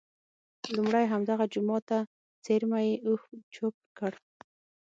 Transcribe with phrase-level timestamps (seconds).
[0.75, 1.97] لومړی همدغه جوما ته
[2.43, 3.21] څېرمه یې اوښ
[3.53, 4.13] چوک کړ.